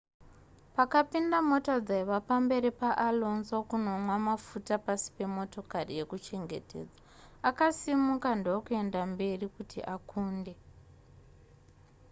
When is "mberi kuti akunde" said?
9.13-10.53